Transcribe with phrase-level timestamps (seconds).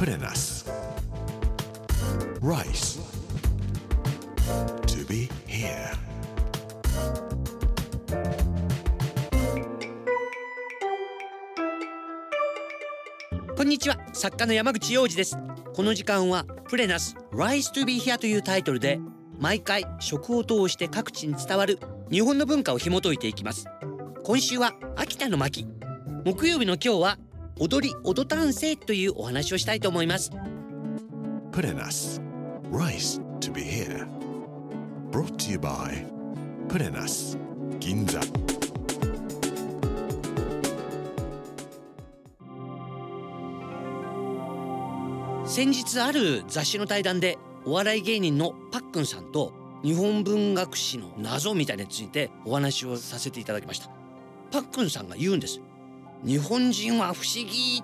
[0.00, 0.64] プレナス
[2.40, 3.02] Rice.
[4.86, 5.94] To be here.
[13.54, 13.98] こんにちは。
[14.14, 15.36] 作家の山口洋二です。
[15.74, 18.98] この時間はプレナス Rise to be here というタイトルで
[19.38, 21.78] 毎回食を通して各地に伝わる
[22.10, 23.66] 日本の文化を紐解いていきます。
[24.24, 25.66] 今週は秋田の巻。
[26.24, 27.18] 木曜日の今日は
[27.62, 30.30] 踊り踊たんせというお話をしたいと思います。
[31.52, 32.22] プレナス
[32.72, 34.06] Rice to be here.
[35.10, 36.06] Brought to you by
[36.70, 37.36] プレナス
[37.78, 38.18] 銀座
[45.44, 53.90] 先日ある雑誌の対談でお笑い芸人のパックンさんと日本文学史の謎みたいについてお話をさせていただきました。
[54.50, 55.60] パックンさんが言うんです
[56.24, 57.82] 日本人は不思議。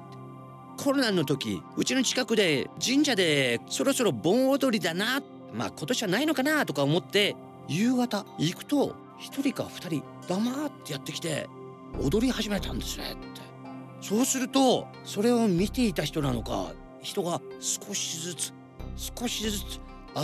[0.77, 5.23] コロナの時うちの近くで神社でそろそろ盆踊りだな。
[5.55, 7.35] まあ今年はないのかなとか思って
[7.67, 11.49] 夕方行くと一人か二人黙ってやってきて
[11.99, 13.47] 踊り始めたんですねって。
[14.03, 18.53] そうするとそれを見ていた人なのか人が少しずつ
[18.97, 19.81] 少しずつ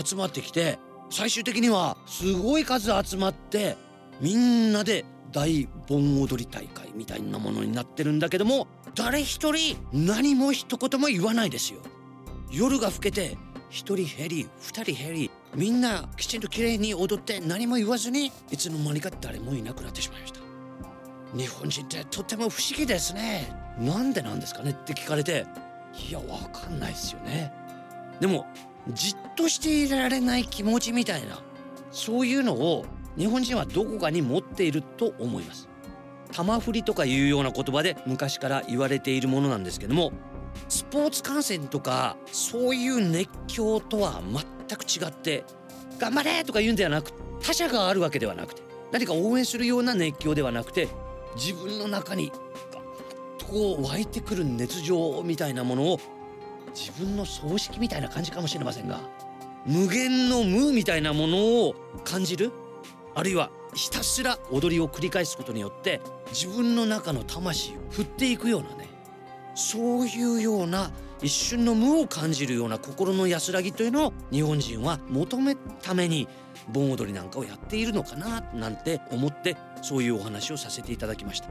[0.09, 0.79] 集まってきて
[1.11, 3.77] 最終的にはすごい数集まって
[4.21, 11.81] みんなで大盆踊り大会みたいなものになってるんだけども誰一人何も一言も言わないですよ。
[12.51, 13.39] 夜が更けて
[13.71, 20.41] 一人減り二人減りみんなきちんと綺麗に踊って何も言わずにいつの間にか誰もいなくなってしまいました。
[21.35, 23.51] 日本人ってとっても不思議ですね。
[23.79, 25.47] なんでなんですかねって聞かれて
[26.09, 27.51] いやわかんないですよね。
[28.21, 28.47] でも
[28.91, 31.41] じっとしていられない気持ちみたいな
[31.91, 32.85] そういうのを
[33.17, 35.69] 日本人はどこかに持っていると思います。
[36.33, 40.13] 玉振りとかいうような言葉で昔から言われているものなんですけども
[40.69, 44.23] スポーツ観戦とかそういう熱狂とは
[44.69, 45.45] 全く違って
[45.99, 50.89] 頑張れとか言うんではなく他者があるわけではなくて何か応援するような熱狂ではなくて
[51.37, 52.31] 自分の中に
[52.73, 56.01] ガッとこう湧いてくる熱情みたいなものを
[56.75, 59.01] 自分の葬式みたいな感じかもしれませんが
[59.67, 61.75] 無限の無みたいなものを
[62.05, 62.53] 感じる
[63.15, 66.01] あるいはひたすら踊りを繰り返すことによって
[66.31, 68.89] 自分の中の魂を振っていくようなね
[69.55, 70.91] そういうような
[71.23, 76.27] 一瞬の無を感じるような心の安らぎというのを日本人は求めために
[76.69, 81.49] 盆踊りなんかをやっているのかななんて思ってそういうお話をさせていただきました。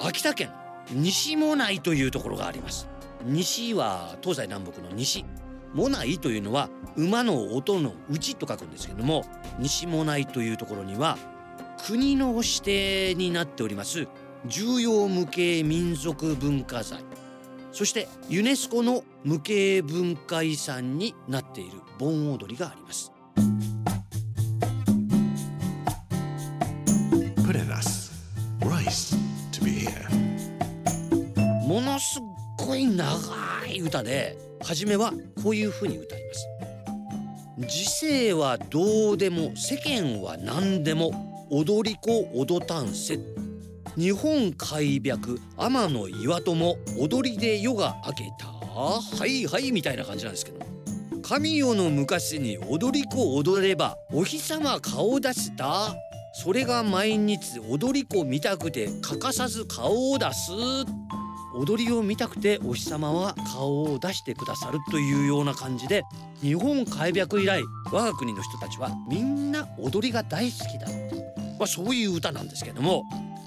[0.00, 0.50] 秋田県
[0.90, 2.88] 西も内というところがあります。
[3.24, 5.24] 西は東西南北の西。
[5.74, 9.24] モナイというのは馬の音の内と書くんですけども
[9.58, 11.18] 西モナイというところには
[11.86, 14.08] 国の指定になっております
[14.46, 17.04] 重要無形民族文化財。
[17.72, 23.12] そしてユネスコの無形文化遺産になっている盆踊りがあります。
[31.66, 32.22] ものすっ
[32.66, 33.14] ごい長
[33.66, 36.48] い歌で初めはこういう風に歌います。
[37.68, 43.18] 時世はどうでも世間は何でも踊り子踊たんせ。
[43.96, 48.46] 日本開闢天の岩戸も踊りで夜が明けた。
[48.46, 50.58] はいはいみたいな感じなんですけど。
[51.28, 55.94] 神代の昔に踊り子踊ればお日様顔出した
[56.32, 60.52] それが毎日踊り子見たくて欠かさず顔を出す。
[61.58, 66.04] 踊りを見たくてお日様は顔を出してくださるというような感じで
[66.40, 70.86] 日本開闢以来我が国の人たちはみんな踊りが大好きだ、
[71.58, 73.02] まあ、そういう歌なんですけども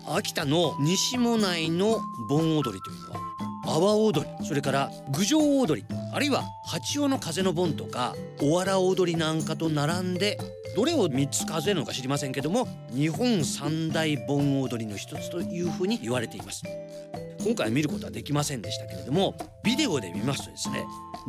[0.08, 3.22] 秋田の西も内の盆踊りというのは
[3.64, 10.38] 阿波踊りそれから郡上踊りあるいは八尾の風の盆とかおわら踊りなんかと並んで
[10.76, 16.64] どれを3つ数えるのか知りませんけども日本三大盆踊りの一つというふうに言われています。
[17.44, 20.86] 今回見ることはできませんでしたけれどもビデオで見ますとですね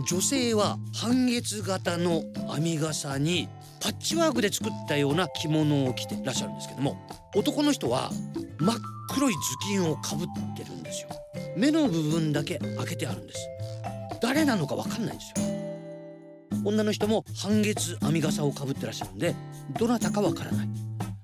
[0.08, 2.22] 女性は半月型の
[2.54, 3.48] 編み笠に
[3.80, 6.96] パッチワークで作ったような着物を着てらっしゃるんですけども
[7.34, 8.10] 男の人は
[8.58, 8.76] 真っ
[9.14, 11.08] 黒い頭巾をかぶってるんですよ。
[11.56, 13.48] 目の部分だけ開けてあるんです。
[14.20, 16.62] 誰なのかわかんないんですよ。
[16.64, 19.34] 女の人も半月編み笠をかぶってらっしゃるんで
[19.78, 20.68] どなたかわからない。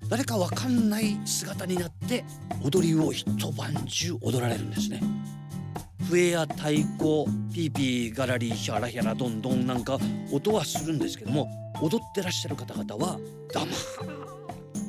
[0.08, 2.24] 誰かわかんない姿になって
[2.62, 5.02] 踊りを一晩中踊られるんですね。
[6.08, 9.98] 笛や太鼓ピーピーガラリヒャラヒャラドンドンなんか
[10.32, 11.46] 音はするんですけども
[11.82, 13.18] 踊ってらっしゃる方々は
[13.52, 13.68] 黙っ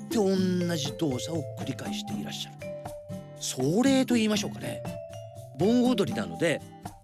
[0.10, 2.56] て同じ動作を繰り返していらっしゃる。
[3.42, 4.82] 壮麗と言いましょうかね。
[5.60, 6.62] 盆踊りなので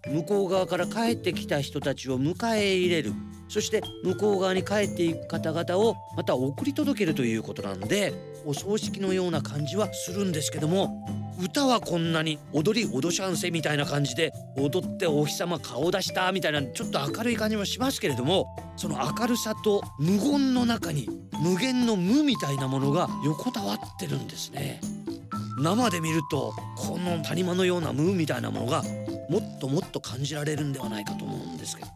[0.08, 3.12] 向こう側から帰ってきた人たちを迎え入れる。
[3.48, 8.12] そして向こう側に帰っていく方々をまた送り届けるということなんで
[8.44, 11.06] お葬式のような感じはするんですけども
[11.40, 21.08] 歌はこんなに踊り踊しゃんせみたいな感じで踊ってお日様顔出したみたいなちょっと明るい感じもしますけれどもその明るさと無言の中に
[21.40, 24.80] 無限の無みたいなものが横たわってるんですね。
[25.58, 28.82] 生で見るとこの谷間のような無みたいなものが
[29.30, 31.88] もっともっと感じられるんではないかと思うんですけど。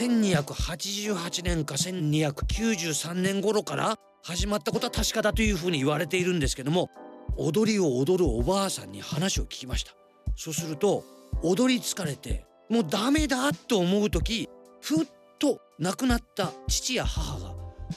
[0.00, 6.88] 1288年か1293年頃から始まったことは確かだというふうに言われているんですけども
[7.36, 9.92] 踊りを踊るおばあさんに話を聞きました。
[10.36, 11.04] そうすると
[11.42, 14.48] 踊り疲れてもうダメだと思う時
[14.80, 15.06] ふっ
[15.40, 17.54] と亡くなった父や母が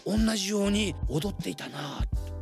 [0.07, 2.33] 同じように踊っていたなと。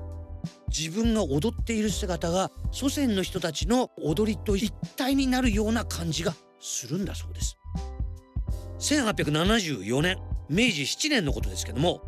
[0.69, 7.57] 自分が踊っている姿が祖先の人たちの踊りと一体になるような感じがするんだそうです。
[8.79, 10.17] 1874年
[10.49, 12.01] 明治7年のことですけども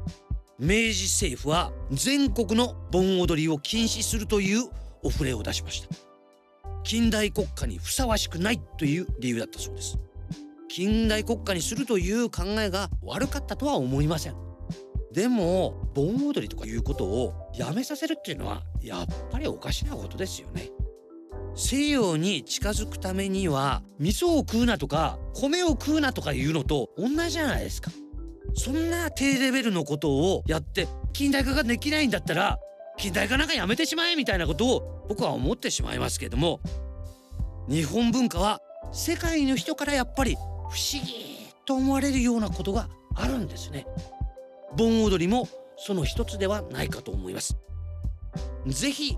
[0.57, 4.69] 明治政府は全国の盆踊りを禁止するという
[5.04, 5.90] お触れを出しました。
[6.84, 9.98] 近代国家にふさわしくないという理由だったそうです。
[10.75, 14.35] 近代国家にするという考えが悪かったとは思いません。
[15.11, 20.71] でも盆踊りとかいうことをやめさせるっていうのはやっぱりおかしなことですよね。
[21.53, 27.91] 西洋に近づくためには味噌を食うなとか米を食うなとかいうのと同じじゃないですか。
[28.55, 32.57] そんな低レベルのことをやって近代化ができないんだったら
[32.97, 36.61] 近代化なんかやめてしまえみたいなことを僕は思ってしまいますけれども
[37.69, 38.59] 日本文化は
[38.91, 40.35] 世界の人からやっぱり
[40.69, 43.86] 不思議と思われるようなことがあるんですね。
[44.75, 47.57] 盆踊りもその一つではないかと思います。
[48.68, 49.18] ぜひ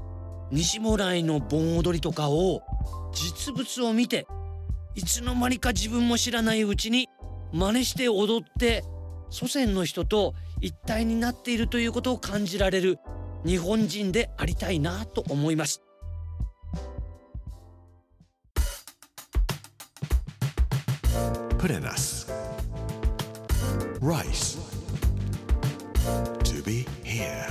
[0.51, 2.61] 西もらいの盆踊りとかを
[3.13, 4.27] 実物を見て
[4.95, 7.09] いつの間にか自分も知らないうちに
[7.51, 8.83] 真似して踊って
[9.29, 12.99] 祖先の人と一体になっているということを感じられる
[13.45, 15.81] 日本人でありたいなと思います。
[21.65, 22.27] Put in us.
[23.99, 24.59] Rice.
[26.43, 27.47] To be here.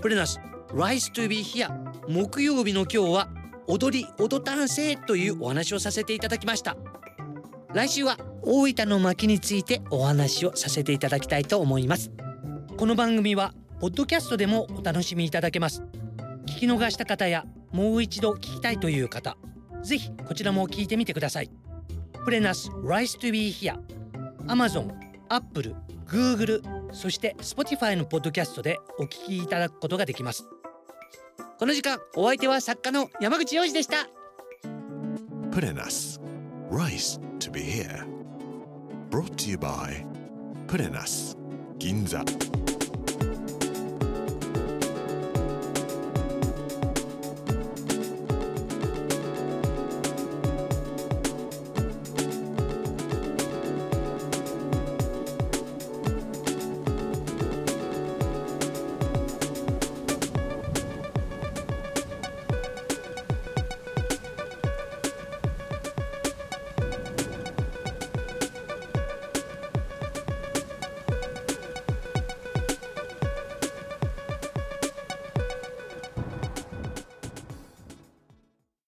[0.00, 0.38] プレナス
[0.68, 1.68] Rise to be here
[2.06, 3.28] 木曜日の今日は
[3.66, 6.76] 踊り踊たんせというお話をさせていただきました
[7.72, 12.12] 来週は大分の薪についてお話をさせていただきたいと思います
[12.76, 15.82] この番組はポッドキャストでもお楽しみいただけます
[16.46, 17.44] 聞き逃した方や
[17.74, 19.36] もう一度聞きたいという方
[19.82, 21.50] ぜひこちらも聞いてみてください。
[22.24, 23.78] Plenus Rice to be here、
[24.46, 26.62] Amazon、Apple、Google、
[26.92, 30.46] そして Spotify のポッドキャストでお聞きいただくことができます。
[31.58, 34.06] この時間お相手は作家の山口洋二でした。
[35.50, 36.20] Plenus
[36.70, 38.06] Rice to be here
[39.10, 40.06] Brought to you by
[40.66, 41.36] Plenus
[41.78, 42.24] 銀座